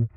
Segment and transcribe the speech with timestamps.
[0.00, 0.08] Good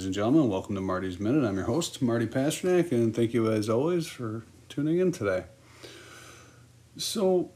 [0.00, 0.48] ladies and gentlemen.
[0.48, 1.46] Welcome to Marty's Minute.
[1.46, 5.44] I'm your host, Marty Pasternak, and thank you as always for tuning in today.
[6.96, 7.50] So,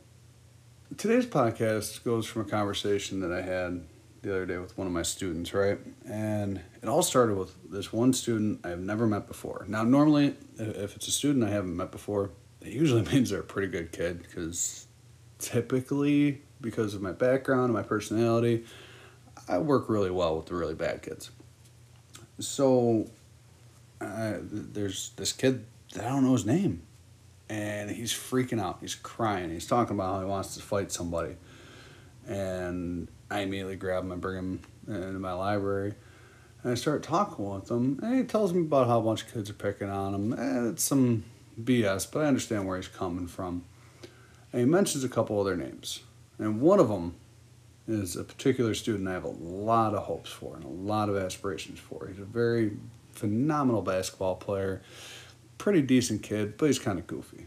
[0.99, 3.87] today's podcast goes from a conversation that I had
[4.21, 5.79] the other day with one of my students, right?
[6.07, 9.65] And it all started with this one student I have never met before.
[9.67, 13.43] Now, normally, if it's a student I haven't met before, it usually means they're a
[13.43, 14.87] pretty good kid because
[15.39, 18.67] typically, because of my background and my personality,
[19.49, 21.31] I work really well with the really bad kids.
[22.39, 23.09] So
[24.01, 26.83] uh, there's this kid that I don't know his name,
[27.49, 28.79] and he's freaking out.
[28.81, 29.51] He's crying.
[29.51, 31.37] He's talking about how he wants to fight somebody,
[32.27, 35.95] and I immediately grab him and bring him into my library.
[36.63, 39.33] And I start talking with him, and he tells me about how a bunch of
[39.33, 40.33] kids are picking on him.
[40.33, 41.25] And it's some
[41.63, 43.65] BS, but I understand where he's coming from.
[44.53, 46.01] And he mentions a couple other names,
[46.39, 47.15] and one of them
[47.87, 51.17] is a particular student I have a lot of hopes for and a lot of
[51.17, 52.09] aspirations for.
[52.09, 52.73] He's a very
[53.13, 54.83] phenomenal basketball player,
[55.59, 57.47] pretty decent kid, but he's kind of goofy.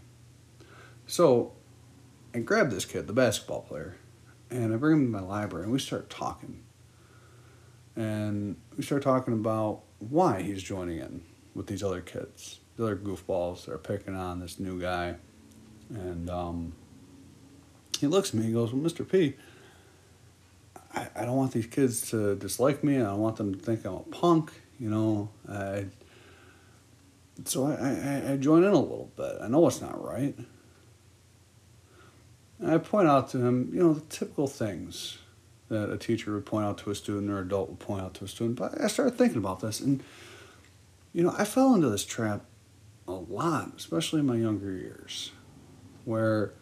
[1.08, 1.54] So
[2.34, 3.96] I grab this kid, the basketball player,
[4.50, 6.64] and I bring him to my library and we start talking.
[7.96, 11.24] And we start talking about why he's joining in
[11.56, 15.16] with these other kids, the other goofballs that are picking on this new guy.
[15.90, 16.74] And um,
[18.00, 19.10] he looks at me, he goes, Well, Mr.
[19.10, 19.36] P,
[20.98, 22.98] I, I don't want these kids to dislike me.
[22.98, 24.52] I don't want them to think I'm a punk.
[24.80, 25.86] You know, I,
[27.45, 29.38] so I, I, I join in a little bit.
[29.42, 30.36] I know it's not right.
[32.60, 35.20] And I point out to him, you know, the typical things
[35.70, 38.26] that a teacher would point out to a student or adult would point out to
[38.26, 38.58] a student.
[38.58, 40.04] But I started thinking about this, and
[41.14, 42.45] you know, I fell into this trap
[43.08, 45.32] a lot, especially in my younger years,
[46.05, 46.54] where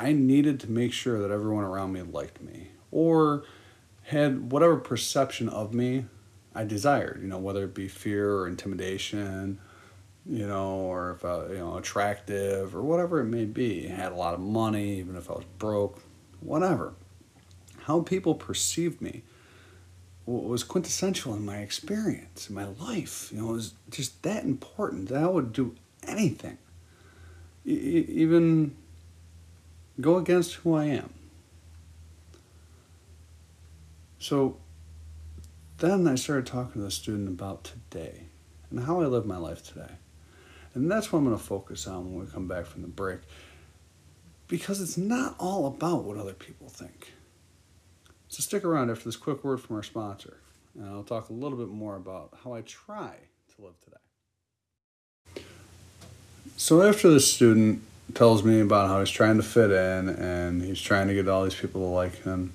[0.00, 3.44] I needed to make sure that everyone around me liked me or
[4.04, 6.06] had whatever perception of me
[6.54, 9.60] I desired, you know, whether it be fear or intimidation,
[10.24, 13.88] you know, or if I, you know, attractive or whatever it may be.
[13.88, 16.00] I had a lot of money, even if I was broke,
[16.40, 16.94] whatever.
[17.82, 19.22] How people perceived me
[20.24, 23.30] was quintessential in my experience, in my life.
[23.32, 25.74] You know, it was just that important that I would do
[26.06, 26.56] anything,
[27.66, 28.76] e- even
[30.00, 31.12] go against who I am.
[34.18, 34.56] So
[35.78, 38.24] then I started talking to the student about today
[38.70, 39.92] and how I live my life today.
[40.74, 43.20] And that's what I'm going to focus on when we come back from the break.
[44.46, 47.12] Because it's not all about what other people think.
[48.28, 50.36] So stick around after this quick word from our sponsor,
[50.76, 53.14] and I'll talk a little bit more about how I try
[53.56, 55.44] to live today.
[56.56, 57.82] So after the student
[58.14, 61.44] tells me about how he's trying to fit in and he's trying to get all
[61.44, 62.52] these people to like him,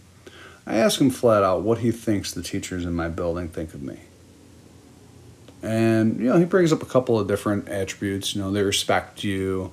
[0.65, 3.81] I ask him flat out what he thinks the teachers in my building think of
[3.81, 3.99] me.
[5.61, 8.35] And, you know, he brings up a couple of different attributes.
[8.35, 9.71] You know, they respect you,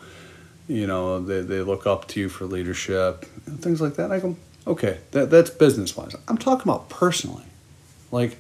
[0.69, 4.11] you know, they, they look up to you for leadership, and things like that.
[4.11, 6.15] I go, okay, that, that's business wise.
[6.29, 7.45] I'm talking about personally.
[8.11, 8.39] Like,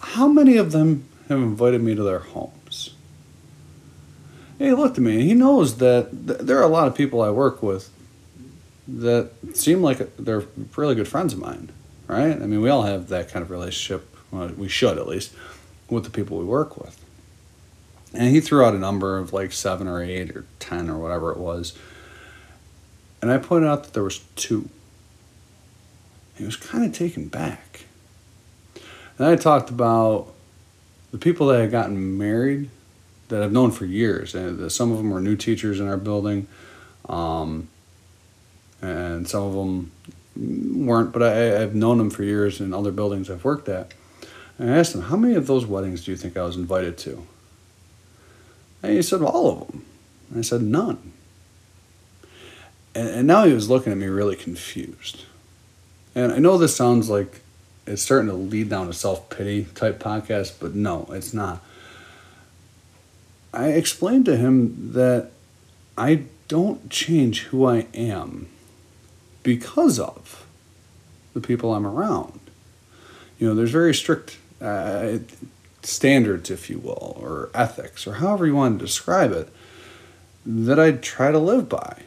[0.00, 2.59] how many of them have invited me to their homes?
[4.60, 7.30] He looked at me he knows that th- there are a lot of people I
[7.30, 7.88] work with
[8.86, 10.44] that seem like they're
[10.76, 11.70] really good friends of mine,
[12.06, 12.32] right?
[12.32, 15.32] I mean, we all have that kind of relationship, well, we should at least,
[15.88, 17.02] with the people we work with.
[18.12, 21.32] And he threw out a number of like seven or eight or ten or whatever
[21.32, 21.72] it was.
[23.22, 24.68] And I pointed out that there was two.
[26.36, 27.86] He was kind of taken back.
[29.16, 30.34] And I talked about
[31.12, 32.68] the people that had gotten married
[33.30, 34.34] that I've known for years.
[34.34, 36.46] And some of them were new teachers in our building.
[37.08, 37.68] Um,
[38.82, 43.30] and some of them weren't, but I, I've known them for years in other buildings
[43.30, 43.92] I've worked at.
[44.58, 46.98] And I asked them, How many of those weddings do you think I was invited
[46.98, 47.26] to?
[48.82, 49.84] And he said, All of them.
[50.30, 51.12] And I said, None.
[52.94, 55.24] And, and now he was looking at me really confused.
[56.14, 57.40] And I know this sounds like
[57.86, 61.62] it's starting to lead down a self pity type podcast, but no, it's not.
[63.52, 65.30] I explained to him that
[65.98, 68.48] I don't change who I am
[69.42, 70.46] because of
[71.34, 72.40] the people I'm around.
[73.38, 75.18] You know, there's very strict uh,
[75.82, 79.48] standards, if you will, or ethics, or however you want to describe it,
[80.44, 82.02] that I try to live by.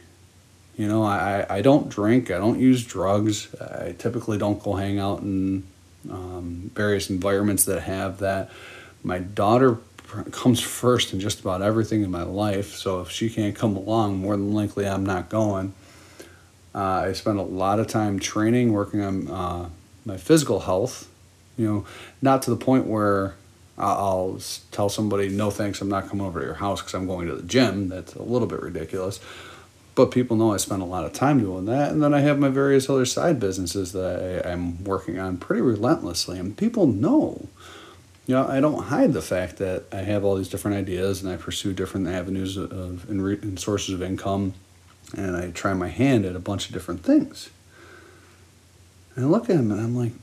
[0.77, 4.99] You know, I, I don't drink, I don't use drugs, I typically don't go hang
[4.99, 5.63] out in
[6.09, 8.49] um, various environments that have that.
[9.03, 9.77] My daughter
[10.31, 14.17] comes first in just about everything in my life, so if she can't come along,
[14.17, 15.73] more than likely I'm not going.
[16.75, 19.69] Uh, I spend a lot of time training, working on uh,
[20.05, 21.09] my physical health.
[21.57, 21.85] You know,
[22.21, 23.35] not to the point where
[23.77, 24.39] I'll
[24.71, 27.35] tell somebody, no thanks, I'm not coming over to your house because I'm going to
[27.35, 27.89] the gym.
[27.89, 29.19] That's a little bit ridiculous.
[29.95, 31.91] But people know I spend a lot of time doing that.
[31.91, 35.61] And then I have my various other side businesses that I, I'm working on pretty
[35.61, 36.39] relentlessly.
[36.39, 37.47] And people know.
[38.25, 41.31] You know, I don't hide the fact that I have all these different ideas and
[41.31, 44.53] I pursue different avenues of, and, re, and sources of income
[45.15, 47.49] and I try my hand at a bunch of different things.
[49.15, 50.13] And I look at them and I'm like,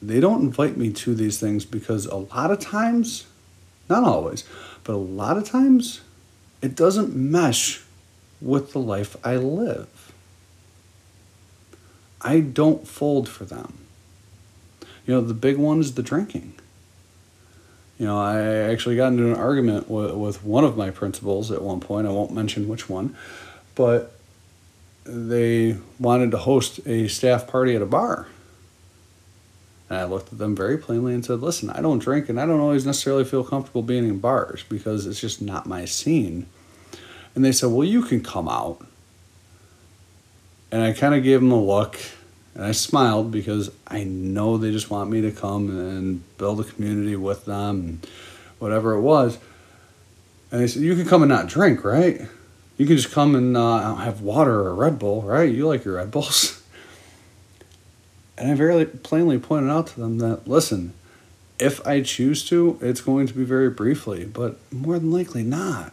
[0.00, 3.26] they don't invite me to these things because a lot of times,
[3.88, 4.44] not always,
[4.82, 6.00] but a lot of times,
[6.60, 7.82] it doesn't mesh
[8.40, 10.12] with the life I live.
[12.20, 13.78] I don't fold for them.
[15.06, 16.54] You know, the big one is the drinking.
[18.02, 21.62] You know, I actually got into an argument with, with one of my principals at
[21.62, 22.08] one point.
[22.08, 23.14] I won't mention which one,
[23.76, 24.18] but
[25.04, 28.26] they wanted to host a staff party at a bar.
[29.88, 32.44] And I looked at them very plainly and said, Listen, I don't drink and I
[32.44, 36.46] don't always necessarily feel comfortable being in bars because it's just not my scene.
[37.36, 38.84] And they said, Well, you can come out.
[40.72, 42.00] And I kind of gave them a look
[42.54, 46.64] and I smiled because I know they just want me to come and build a
[46.64, 48.06] community with them and
[48.58, 49.38] whatever it was.
[50.50, 52.20] And they said, You can come and not drink, right?
[52.76, 55.50] You can just come and uh, have water or a Red Bull, right?
[55.50, 56.58] You like your Red Bulls.
[58.38, 60.94] And I very plainly pointed out to them that, listen,
[61.60, 65.92] if I choose to, it's going to be very briefly, but more than likely not.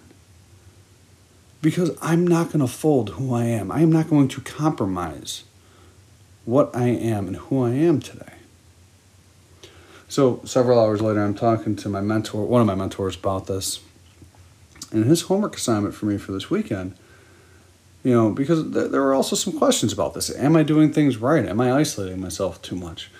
[1.62, 3.72] Because I'm not going to fold who I am.
[3.72, 5.44] I am not going to compromise
[6.50, 8.34] what I am and who I am today.
[10.08, 13.82] So, several hours later, I'm talking to my mentor, one of my mentors, about this.
[14.92, 16.96] And his homework assignment for me for this weekend,
[18.04, 20.36] you know, because th- there were also some questions about this.
[20.36, 21.46] Am I doing things right?
[21.46, 23.12] Am I isolating myself too much?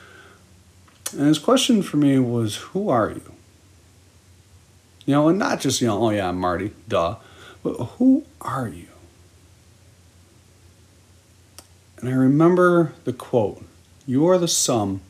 [1.12, 3.34] And his question for me was, Who are you?
[5.06, 7.18] You know, and not just, you know, oh yeah, I'm Marty, duh,
[7.62, 8.89] but who are you?
[12.00, 13.64] And I remember the quote
[14.06, 15.02] You are the sum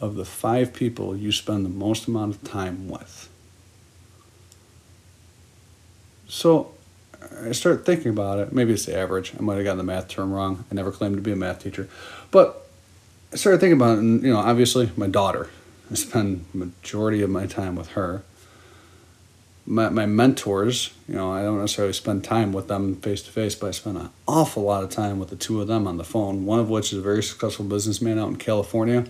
[0.00, 3.28] of the five people you spend the most amount of time with.
[6.28, 6.72] So
[7.44, 8.52] I started thinking about it.
[8.52, 9.32] Maybe it's the average.
[9.38, 10.64] I might have gotten the math term wrong.
[10.70, 11.88] I never claimed to be a math teacher.
[12.30, 12.66] But
[13.32, 15.50] I started thinking about it, and, you know, obviously, my daughter.
[15.90, 18.22] I spend majority of my time with her.
[19.70, 23.54] My, my mentors, you know, I don't necessarily spend time with them face to face,
[23.54, 26.04] but I spend an awful lot of time with the two of them on the
[26.04, 26.46] phone.
[26.46, 29.04] One of which is a very successful businessman out in California.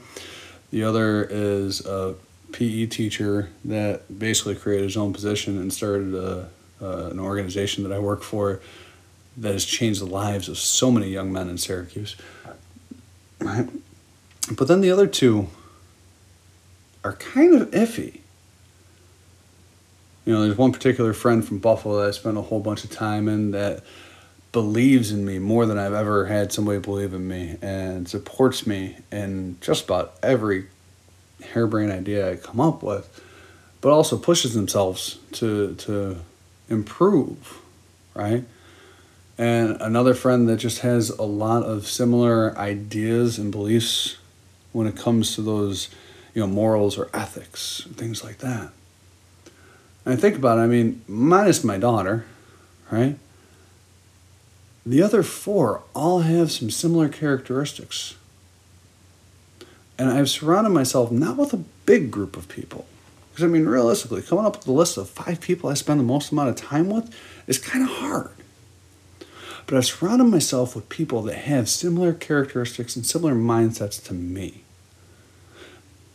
[0.70, 2.16] The other is a
[2.50, 6.48] PE teacher that basically created his own position and started a
[6.80, 8.60] an organization that I work for
[9.36, 12.16] that has changed the lives of so many young men in Syracuse.
[13.40, 13.68] Right?
[14.56, 15.48] But then the other two
[17.04, 18.20] are kind of iffy.
[20.28, 22.90] You know, there's one particular friend from Buffalo that I spent a whole bunch of
[22.90, 23.82] time in that
[24.52, 28.98] believes in me more than I've ever had somebody believe in me and supports me
[29.10, 30.66] in just about every
[31.54, 33.08] harebrained idea I come up with,
[33.80, 36.18] but also pushes themselves to to
[36.68, 37.62] improve,
[38.12, 38.44] right?
[39.38, 44.18] And another friend that just has a lot of similar ideas and beliefs
[44.72, 45.88] when it comes to those,
[46.34, 48.72] you know, morals or ethics, things like that.
[50.08, 52.24] And I think about it, I mean, minus my daughter,
[52.90, 53.18] right?
[54.86, 58.16] The other four all have some similar characteristics.
[59.98, 62.86] And I've surrounded myself not with a big group of people,
[63.30, 66.04] because, I mean, realistically, coming up with a list of five people I spend the
[66.04, 67.14] most amount of time with
[67.46, 68.30] is kind of hard.
[69.66, 74.62] But I've surrounded myself with people that have similar characteristics and similar mindsets to me.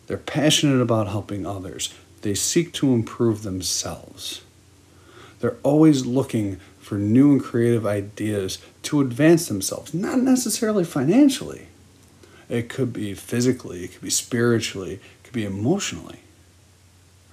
[0.07, 4.41] They're passionate about helping others, they seek to improve themselves.
[5.39, 11.67] They're always looking for new and creative ideas to advance themselves, not necessarily financially.
[12.49, 16.19] It could be physically, it could be spiritually, it could be emotionally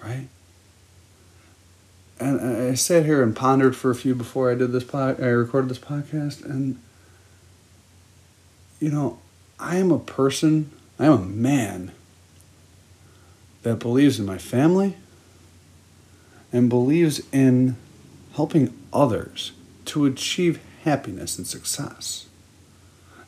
[0.03, 0.29] right?
[2.19, 5.27] And I sat here and pondered for a few before I did this pod, I
[5.27, 6.79] recorded this podcast, and
[8.79, 9.19] you know,
[9.59, 11.93] I am a person, I am a man
[13.63, 14.97] that believes in my family
[16.53, 17.77] and believes in
[18.35, 19.53] helping others
[19.85, 22.27] to achieve happiness and success.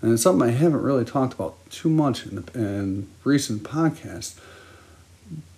[0.01, 4.39] And it's something I haven't really talked about too much in, the, in recent podcasts,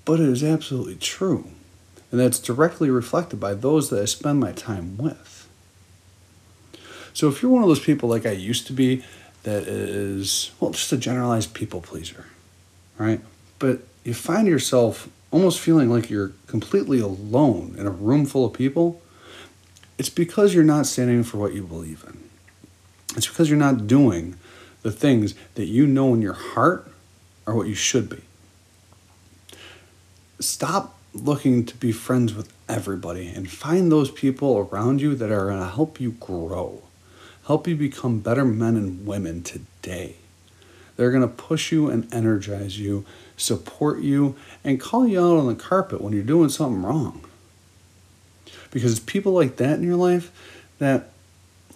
[0.04, 1.48] but it is absolutely true.
[2.10, 5.48] And that's directly reflected by those that I spend my time with.
[7.14, 9.04] So if you're one of those people like I used to be,
[9.44, 12.26] that is, well, just a generalized people pleaser,
[12.98, 13.20] right?
[13.58, 18.52] But you find yourself almost feeling like you're completely alone in a room full of
[18.52, 19.02] people,
[19.98, 22.18] it's because you're not standing for what you believe in.
[23.16, 24.36] It's because you're not doing
[24.82, 26.88] the things that you know in your heart
[27.46, 28.20] are what you should be.
[30.40, 35.46] Stop looking to be friends with everybody and find those people around you that are
[35.46, 36.82] going to help you grow,
[37.46, 40.16] help you become better men and women today.
[40.96, 43.04] They're going to push you and energize you,
[43.36, 47.24] support you, and call you out on the carpet when you're doing something wrong.
[48.70, 50.30] Because it's people like that in your life
[50.78, 51.10] that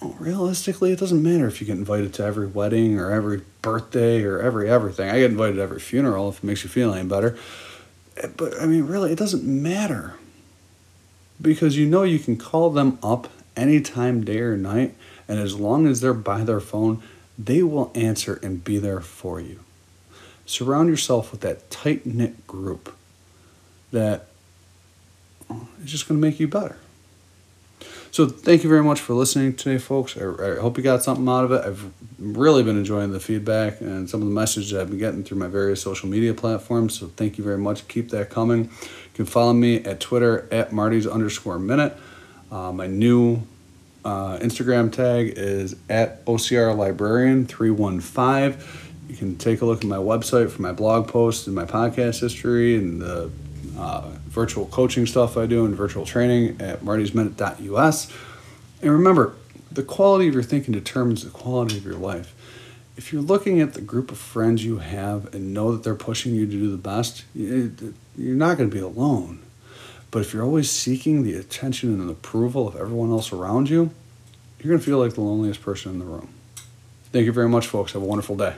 [0.01, 4.23] well, realistically, it doesn't matter if you get invited to every wedding or every birthday
[4.23, 5.11] or every everything.
[5.11, 7.37] I get invited to every funeral if it makes you feel any better.
[8.17, 10.15] Eh, but I mean, really, it doesn't matter.
[11.41, 14.95] Because you know you can call them up anytime, day or night,
[15.27, 17.03] and as long as they're by their phone,
[17.39, 19.61] they will answer and be there for you.
[20.45, 22.95] Surround yourself with that tight knit group
[23.93, 24.27] that
[25.83, 26.77] is just going to make you better.
[28.11, 30.17] So thank you very much for listening today, folks.
[30.17, 31.65] I, I, hope you got something out of it.
[31.65, 35.39] I've really been enjoying the feedback and some of the messages I've been getting through
[35.39, 36.99] my various social media platforms.
[36.99, 37.87] So thank you very much.
[37.87, 38.65] Keep that coming.
[38.65, 38.71] You
[39.15, 41.97] can follow me at Twitter at Marty's underscore minute.
[42.51, 43.43] Uh, my new
[44.09, 48.67] uh, Instagram tag is at OCR Librarian 315.
[49.09, 52.21] You can take a look at my website for my blog posts and my podcast
[52.21, 53.31] history and the
[53.79, 58.11] uh, virtual coaching stuff I do and virtual training at martysminute.us.
[58.81, 59.35] And remember,
[59.71, 62.35] the quality of your thinking determines the quality of your life.
[62.97, 66.35] If you're looking at the group of friends you have and know that they're pushing
[66.35, 69.41] you to do the best, you're not going to be alone.
[70.11, 73.91] But if you're always seeking the attention and approval of everyone else around you,
[74.59, 76.29] you're going to feel like the loneliest person in the room.
[77.13, 77.93] Thank you very much, folks.
[77.93, 78.55] Have a wonderful day.